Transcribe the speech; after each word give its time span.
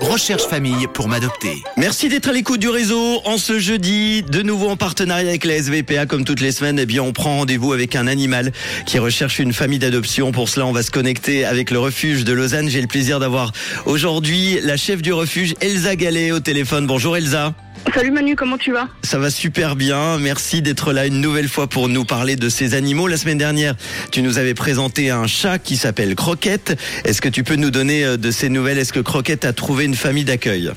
Recherche 0.00 0.42
famille 0.42 0.86
pour 0.92 1.08
m'adopter. 1.08 1.62
Merci 1.76 2.08
d'être 2.08 2.28
à 2.28 2.32
l'écoute 2.32 2.60
du 2.60 2.68
réseau. 2.68 3.20
En 3.24 3.38
ce 3.38 3.58
jeudi, 3.58 4.22
de 4.22 4.42
nouveau 4.42 4.68
en 4.68 4.76
partenariat 4.76 5.28
avec 5.28 5.44
la 5.44 5.62
SVPA, 5.62 6.04
comme 6.06 6.24
toutes 6.24 6.40
les 6.40 6.52
semaines, 6.52 6.78
eh 6.78 6.84
bien, 6.86 7.02
on 7.02 7.12
prend 7.12 7.36
rendez-vous 7.38 7.72
avec 7.72 7.96
un 7.96 8.06
animal 8.06 8.52
qui 8.84 8.98
recherche 8.98 9.38
une 9.38 9.54
famille 9.54 9.78
d'adoption. 9.78 10.30
Pour 10.30 10.48
cela, 10.48 10.66
on 10.66 10.72
va 10.72 10.82
se 10.82 10.90
connecter 10.90 11.44
avec 11.44 11.70
le 11.70 11.78
refuge 11.78 12.24
de 12.24 12.32
Lausanne. 12.32 12.68
J'ai 12.68 12.82
le 12.82 12.86
plaisir 12.86 13.18
d'avoir 13.18 13.52
aujourd'hui 13.86 14.58
la 14.62 14.76
chef 14.76 15.00
du 15.00 15.12
refuge, 15.12 15.54
Elsa 15.60 15.96
Gallet, 15.96 16.32
au 16.32 16.40
téléphone. 16.40 16.86
Bonjour 16.86 17.16
Elsa. 17.16 17.54
Salut 17.94 18.10
Manu, 18.10 18.36
comment 18.36 18.58
tu 18.58 18.72
vas? 18.72 18.88
Ça 19.02 19.18
va 19.18 19.30
super 19.30 19.74
bien. 19.74 20.18
Merci 20.18 20.60
d'être 20.60 20.92
là 20.92 21.06
une 21.06 21.20
nouvelle 21.20 21.48
fois 21.48 21.66
pour 21.66 21.88
nous 21.88 22.04
parler 22.04 22.36
de 22.36 22.48
ces 22.48 22.74
animaux. 22.74 23.06
La 23.06 23.16
semaine 23.16 23.38
dernière, 23.38 23.74
tu 24.10 24.22
nous 24.22 24.38
avais 24.38 24.54
présenté 24.54 25.10
un 25.10 25.26
chat 25.26 25.58
qui 25.58 25.76
s'appelle 25.76 26.14
Croquette. 26.14 26.78
Est-ce 27.04 27.22
que 27.22 27.28
tu 27.28 27.42
peux 27.42 27.56
nous 27.56 27.70
donner 27.70 28.04
euh, 28.04 28.16
de 28.16 28.30
ces 28.30 28.48
nouvelles? 28.48 28.78
Est-ce 28.78 28.92
que 28.92 29.00
Croquette 29.00 29.44
a 29.44 29.52
trouvé 29.52 29.84
une 29.84 29.94
famille 29.94 30.24
d'accueil? 30.24 30.72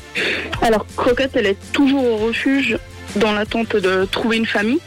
Alors 0.61 0.85
Croquette, 0.95 1.31
elle 1.35 1.47
est 1.47 1.57
toujours 1.73 2.05
au 2.05 2.17
refuge 2.17 2.77
dans 3.15 3.33
l'attente 3.33 3.75
de 3.75 4.05
trouver 4.05 4.37
une 4.37 4.45
famille. 4.45 4.79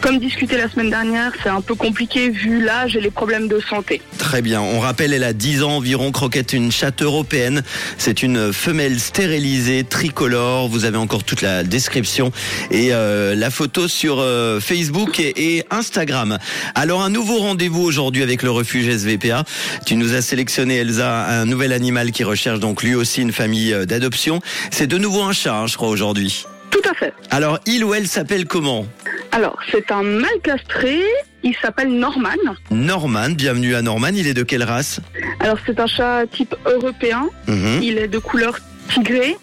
Comme 0.00 0.18
discuté 0.18 0.56
la 0.56 0.68
semaine 0.68 0.90
dernière, 0.90 1.32
c'est 1.42 1.48
un 1.48 1.60
peu 1.60 1.74
compliqué 1.74 2.28
vu 2.28 2.62
l'âge 2.62 2.96
et 2.96 3.00
les 3.00 3.10
problèmes 3.10 3.48
de 3.48 3.60
santé. 3.60 4.02
Très 4.18 4.42
bien. 4.42 4.60
On 4.60 4.80
rappelle, 4.80 5.12
elle 5.12 5.24
a 5.24 5.32
10 5.32 5.62
ans 5.62 5.76
environ. 5.76 6.12
Croquette, 6.12 6.52
une 6.52 6.72
chatte 6.72 7.02
européenne. 7.02 7.62
C'est 7.96 8.22
une 8.22 8.52
femelle 8.52 9.00
stérilisée, 9.00 9.84
tricolore. 9.84 10.68
Vous 10.68 10.84
avez 10.84 10.98
encore 10.98 11.24
toute 11.24 11.42
la 11.42 11.62
description 11.62 12.32
et 12.70 12.92
euh, 12.92 13.34
la 13.34 13.50
photo 13.50 13.88
sur 13.88 14.18
euh, 14.20 14.60
Facebook 14.60 15.20
et, 15.20 15.56
et 15.56 15.64
Instagram. 15.70 16.38
Alors, 16.74 17.02
un 17.02 17.10
nouveau 17.10 17.38
rendez-vous 17.38 17.82
aujourd'hui 17.82 18.22
avec 18.22 18.42
le 18.42 18.50
refuge 18.50 18.88
SVPA. 18.88 19.44
Tu 19.86 19.96
nous 19.96 20.14
as 20.14 20.22
sélectionné, 20.22 20.76
Elsa, 20.76 21.26
un 21.28 21.46
nouvel 21.46 21.72
animal 21.72 22.12
qui 22.12 22.24
recherche 22.24 22.60
donc 22.60 22.82
lui 22.82 22.94
aussi 22.94 23.22
une 23.22 23.32
famille 23.32 23.72
euh, 23.72 23.86
d'adoption. 23.86 24.40
C'est 24.70 24.86
de 24.86 24.98
nouveau 24.98 25.22
un 25.22 25.32
chat, 25.32 25.54
hein, 25.54 25.66
je 25.66 25.76
crois, 25.76 25.88
aujourd'hui. 25.88 26.44
Tout 26.70 26.90
à 26.90 26.94
fait. 26.94 27.14
Alors, 27.30 27.60
il 27.66 27.84
ou 27.84 27.94
elle 27.94 28.08
s'appelle 28.08 28.46
comment? 28.46 28.86
Alors, 29.34 29.58
c'est 29.72 29.90
un 29.90 30.04
mâle 30.04 30.40
castré. 30.44 31.00
Il 31.42 31.56
s'appelle 31.60 31.88
Norman. 31.90 32.30
Norman, 32.70 33.30
bienvenue 33.30 33.74
à 33.74 33.82
Norman. 33.82 34.10
Il 34.14 34.28
est 34.28 34.34
de 34.34 34.44
quelle 34.44 34.62
race 34.62 35.00
Alors, 35.40 35.58
c'est 35.66 35.80
un 35.80 35.88
chat 35.88 36.24
type 36.28 36.54
européen. 36.64 37.28
Mhm. 37.48 37.82
Il 37.82 37.98
est 37.98 38.06
de 38.06 38.18
couleur 38.18 38.56
tigrée 38.90 39.36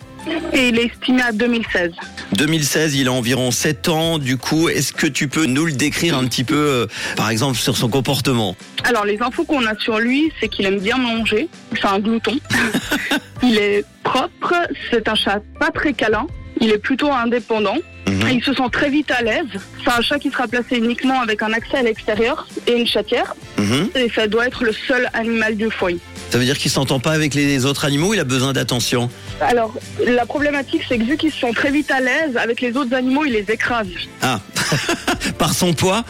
et 0.54 0.70
il 0.70 0.80
est 0.80 0.86
estimé 0.86 1.22
à 1.24 1.34
2016. 1.34 1.92
2016, 2.32 2.96
il 2.96 3.10
a 3.10 3.12
environ 3.12 3.52
7 3.52 3.90
ans. 3.90 4.18
Du 4.18 4.38
coup, 4.38 4.70
est-ce 4.70 4.94
que 4.94 5.08
tu 5.08 5.28
peux 5.28 5.46
nous 5.46 5.66
le 5.66 5.74
décrire 5.74 6.18
un 6.18 6.26
petit 6.26 6.46
peu, 6.46 6.56
euh, 6.56 6.88
par 7.18 7.30
exemple, 7.30 7.58
sur 7.58 7.76
son 7.76 7.90
comportement 7.90 8.56
Alors, 8.86 9.04
les 9.04 9.22
infos 9.22 9.44
qu'on 9.44 9.66
a 9.66 9.78
sur 9.78 10.00
lui, 10.00 10.32
c'est 10.40 10.48
qu'il 10.48 10.66
aime 10.68 10.80
bien 10.80 10.96
manger. 10.96 11.50
C'est 11.76 11.88
un 11.88 12.00
glouton. 12.00 12.38
il 13.44 13.58
est 13.58 13.84
propre. 14.06 14.54
C'est 14.90 15.10
un 15.10 15.16
chat 15.16 15.42
pas 15.60 15.70
très 15.70 15.92
câlin. 15.92 16.28
Il 16.62 16.70
est 16.70 16.78
plutôt 16.78 17.12
indépendant. 17.12 17.76
Mhm. 18.22 18.30
Il 18.32 18.44
se 18.44 18.54
sent 18.54 18.70
très 18.72 18.90
vite 18.90 19.12
à 19.12 19.22
l'aise. 19.22 19.46
C'est 19.84 19.92
un 19.92 20.02
chat 20.02 20.20
qui 20.20 20.30
sera 20.30 20.48
placé 20.48 20.78
uniquement 20.78 21.22
avec 21.22 21.42
un 21.42 21.54
accès 21.54 21.78
à 21.78 21.84
l'extérieur 21.84 22.48
et 22.68 22.74
une 22.74 22.88
chatière. 22.88 23.36
Mhm. 23.58 23.90
Et 23.96 24.10
ça 24.14 24.28
doit 24.28 24.48
être 24.48 24.64
le 24.64 24.74
seul 24.74 25.10
animal 25.14 25.56
du 25.56 25.70
foyer. 25.70 26.00
Ça 26.30 26.38
veut 26.38 26.46
dire 26.46 26.58
qu'il 26.58 26.72
s'entend 26.72 27.00
pas 27.00 27.12
avec 27.12 27.34
les 27.34 27.66
autres 27.66 27.84
animaux, 27.84 28.14
il 28.14 28.20
a 28.20 28.24
besoin 28.24 28.54
d'attention. 28.54 29.10
Alors, 29.42 29.74
la 30.06 30.26
problématique, 30.26 30.82
c'est 30.88 30.98
que 30.98 31.04
vu 31.04 31.18
qu'ils 31.18 31.34
sont 31.34 31.52
très 31.52 31.72
vite 31.72 31.92
à 31.92 32.00
l'aise, 32.00 32.38
avec 32.38 32.62
les 32.62 32.78
autres 32.78 32.94
animaux, 32.94 33.26
il 33.26 33.34
les 33.34 33.46
écrase. 33.52 33.88
Ah, 34.22 34.40
par 35.38 35.54
son 35.54 35.74
poids? 35.74 36.06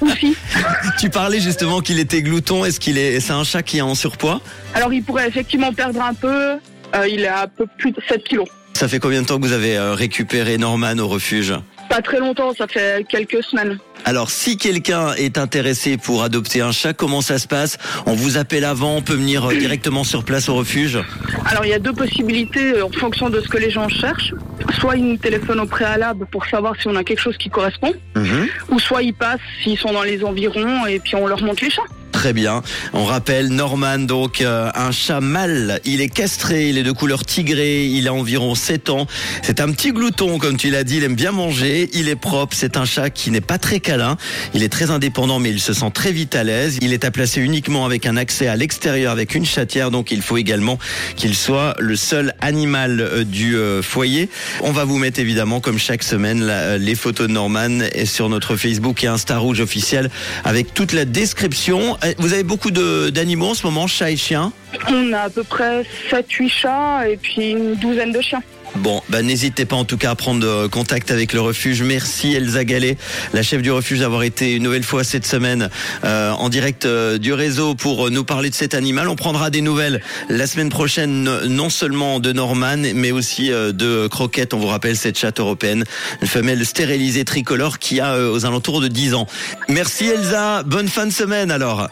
Aussi. 0.00 0.36
Tu 1.00 1.08
parlais 1.10 1.40
justement 1.40 1.80
qu'il 1.80 1.98
était 1.98 2.22
glouton. 2.22 2.64
Est-ce 2.64 2.78
qu'il 2.78 2.98
est, 2.98 3.20
c'est 3.20 3.32
un 3.32 3.44
chat 3.44 3.62
qui 3.62 3.78
est 3.78 3.82
en 3.82 3.94
surpoids? 3.94 4.40
Alors, 4.74 4.92
il 4.92 5.02
pourrait 5.02 5.26
effectivement 5.26 5.72
perdre 5.72 6.02
un 6.02 6.14
peu. 6.14 6.58
Euh, 6.94 7.08
il 7.08 7.22
est 7.22 7.28
à 7.28 7.46
peu 7.46 7.66
plus 7.78 7.92
de 7.92 8.00
7 8.06 8.24
kilos. 8.24 8.46
Ça 8.74 8.88
fait 8.88 8.98
combien 8.98 9.22
de 9.22 9.26
temps 9.26 9.38
que 9.38 9.46
vous 9.46 9.52
avez 9.52 9.76
euh, 9.76 9.94
récupéré 9.94 10.58
Norman 10.58 10.98
au 10.98 11.06
refuge? 11.08 11.54
Pas 11.88 12.02
très 12.02 12.18
longtemps, 12.18 12.52
ça 12.58 12.66
fait 12.66 13.06
quelques 13.08 13.42
semaines. 13.44 13.78
Alors, 14.04 14.30
si 14.30 14.56
quelqu'un 14.58 15.14
est 15.14 15.38
intéressé 15.38 15.96
pour 15.96 16.24
adopter 16.24 16.60
un 16.60 16.72
chat, 16.72 16.92
comment 16.92 17.20
ça 17.20 17.38
se 17.38 17.46
passe? 17.46 17.78
On 18.04 18.14
vous 18.14 18.36
appelle 18.36 18.64
avant, 18.64 18.96
on 18.96 19.02
peut 19.02 19.14
venir 19.14 19.44
euh, 19.48 19.54
directement 19.54 20.02
sur 20.02 20.24
place 20.24 20.48
au 20.48 20.54
refuge? 20.56 20.98
Alors, 21.46 21.64
il 21.64 21.70
y 21.70 21.72
a 21.72 21.78
deux 21.78 21.92
possibilités 21.92 22.72
euh, 22.74 22.84
en 22.86 22.90
fonction 22.90 23.30
de 23.30 23.40
ce 23.40 23.48
que 23.48 23.58
les 23.58 23.70
gens 23.70 23.88
cherchent. 23.88 24.34
Soit 24.80 24.96
ils 24.96 25.04
nous 25.06 25.16
téléphonent 25.18 25.60
au 25.60 25.66
préalable 25.66 26.26
pour 26.26 26.44
savoir 26.46 26.74
si 26.80 26.88
on 26.88 26.96
a 26.96 27.04
quelque 27.04 27.20
chose 27.20 27.36
qui 27.38 27.48
correspond, 27.50 27.94
Mhm. 28.16 28.48
ou 28.70 28.78
soit 28.80 29.02
ils 29.02 29.14
passent 29.14 29.40
s'ils 29.62 29.78
sont 29.78 29.92
dans 29.92 30.02
les 30.02 30.24
environs 30.24 30.84
et 30.86 30.98
puis 30.98 31.14
on 31.14 31.26
leur 31.28 31.40
montre 31.42 31.62
les 31.64 31.70
chats. 31.70 31.82
Très 32.24 32.32
bien. 32.32 32.62
On 32.94 33.04
rappelle 33.04 33.48
Norman, 33.48 33.98
donc 33.98 34.40
euh, 34.40 34.70
un 34.74 34.92
chat 34.92 35.20
mâle. 35.20 35.78
Il 35.84 36.00
est 36.00 36.08
castré, 36.08 36.70
il 36.70 36.78
est 36.78 36.82
de 36.82 36.90
couleur 36.90 37.26
tigrée, 37.26 37.84
il 37.84 38.08
a 38.08 38.14
environ 38.14 38.54
7 38.54 38.88
ans. 38.88 39.06
C'est 39.42 39.60
un 39.60 39.70
petit 39.70 39.92
glouton, 39.92 40.38
comme 40.38 40.56
tu 40.56 40.70
l'as 40.70 40.84
dit, 40.84 40.96
il 40.96 41.04
aime 41.04 41.16
bien 41.16 41.32
manger, 41.32 41.90
il 41.92 42.08
est 42.08 42.16
propre, 42.16 42.56
c'est 42.58 42.78
un 42.78 42.86
chat 42.86 43.10
qui 43.10 43.30
n'est 43.30 43.42
pas 43.42 43.58
très 43.58 43.78
câlin. 43.78 44.16
Il 44.54 44.62
est 44.62 44.70
très 44.70 44.90
indépendant, 44.90 45.38
mais 45.38 45.50
il 45.50 45.60
se 45.60 45.74
sent 45.74 45.90
très 45.92 46.12
vite 46.12 46.34
à 46.34 46.44
l'aise. 46.44 46.78
Il 46.80 46.94
est 46.94 47.04
à 47.04 47.10
placer 47.10 47.42
uniquement 47.42 47.84
avec 47.84 48.06
un 48.06 48.16
accès 48.16 48.46
à 48.46 48.56
l'extérieur, 48.56 49.12
avec 49.12 49.34
une 49.34 49.44
chatière, 49.44 49.90
donc 49.90 50.10
il 50.10 50.22
faut 50.22 50.38
également 50.38 50.78
qu'il 51.16 51.34
soit 51.34 51.74
le 51.78 51.94
seul 51.94 52.32
animal 52.40 53.02
euh, 53.02 53.24
du 53.24 53.54
euh, 53.54 53.82
foyer. 53.82 54.30
On 54.62 54.72
va 54.72 54.84
vous 54.84 54.96
mettre 54.96 55.20
évidemment, 55.20 55.60
comme 55.60 55.78
chaque 55.78 56.02
semaine, 56.02 56.50
les 56.78 56.94
photos 56.94 57.28
de 57.28 57.32
Norman 57.34 57.80
sur 58.06 58.30
notre 58.30 58.56
Facebook 58.56 59.04
et 59.04 59.08
Insta 59.08 59.36
Rouge 59.36 59.60
officiel 59.60 60.08
avec 60.42 60.72
toute 60.72 60.94
la 60.94 61.04
description. 61.04 61.98
Vous 62.18 62.32
avez 62.32 62.42
beaucoup 62.42 62.70
d'animaux 62.70 63.50
en 63.50 63.54
ce 63.54 63.66
moment, 63.66 63.86
chats 63.86 64.10
et 64.10 64.16
chiens 64.16 64.52
On 64.88 65.12
a 65.12 65.20
à 65.20 65.30
peu 65.30 65.44
près 65.44 65.84
7-8 66.10 66.48
chats 66.48 67.08
et 67.08 67.16
puis 67.16 67.50
une 67.50 67.74
douzaine 67.74 68.12
de 68.12 68.20
chiens. 68.20 68.42
Bon, 68.76 69.00
bah, 69.08 69.22
n'hésitez 69.22 69.66
pas 69.66 69.76
en 69.76 69.84
tout 69.84 69.96
cas 69.96 70.10
à 70.10 70.14
prendre 70.16 70.44
euh, 70.46 70.68
contact 70.68 71.12
avec 71.12 71.32
le 71.32 71.40
refuge. 71.40 71.82
Merci 71.82 72.34
Elsa 72.34 72.64
Gallet, 72.64 72.96
la 73.32 73.42
chef 73.42 73.62
du 73.62 73.70
refuge, 73.70 74.00
d'avoir 74.00 74.24
été 74.24 74.54
une 74.54 74.64
nouvelle 74.64 74.82
fois 74.82 75.04
cette 75.04 75.26
semaine 75.26 75.70
euh, 76.04 76.32
en 76.32 76.48
direct 76.48 76.84
euh, 76.84 77.16
du 77.16 77.32
réseau 77.32 77.76
pour 77.76 78.10
nous 78.10 78.24
parler 78.24 78.50
de 78.50 78.54
cet 78.54 78.74
animal. 78.74 79.08
On 79.08 79.14
prendra 79.14 79.50
des 79.50 79.60
nouvelles 79.60 80.00
la 80.28 80.46
semaine 80.48 80.70
prochaine, 80.70 81.22
non 81.46 81.70
seulement 81.70 82.18
de 82.18 82.32
Norman, 82.32 82.82
mais 82.94 83.12
aussi 83.12 83.52
euh, 83.52 83.70
de 83.70 84.08
Croquette. 84.08 84.54
On 84.54 84.58
vous 84.58 84.66
rappelle 84.66 84.96
cette 84.96 85.18
chatte 85.18 85.38
européenne, 85.38 85.84
une 86.20 86.28
femelle 86.28 86.66
stérilisée 86.66 87.24
tricolore 87.24 87.78
qui 87.78 88.00
a 88.00 88.18
aux 88.18 88.44
alentours 88.44 88.80
de 88.80 88.88
10 88.88 89.14
ans. 89.14 89.28
Merci 89.68 90.06
Elsa, 90.06 90.64
bonne 90.64 90.88
fin 90.88 91.06
de 91.06 91.12
semaine 91.12 91.52
alors. 91.52 91.88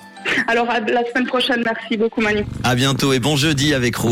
Alors 0.47 0.69
à 0.71 0.81
la 0.81 1.05
semaine 1.05 1.27
prochaine, 1.27 1.63
merci 1.65 1.97
beaucoup 1.97 2.21
Manu. 2.21 2.45
À 2.65 2.75
bientôt 2.75 3.13
et 3.13 3.19
bon 3.19 3.37
jeudi 3.37 3.75
avec 3.75 3.97
Rouge. 3.97 4.01